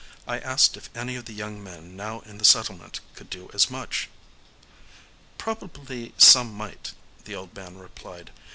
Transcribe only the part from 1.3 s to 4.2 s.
young men now in the settlement could do as much.